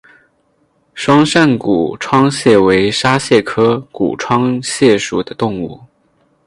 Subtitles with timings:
[0.95, 5.79] 双扇股窗蟹为沙蟹科股窗蟹属的动物。